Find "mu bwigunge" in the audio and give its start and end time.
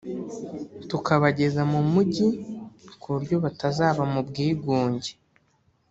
4.13-5.11